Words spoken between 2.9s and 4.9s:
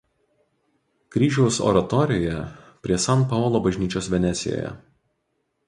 San Paolo bažnyčios Venecijoje.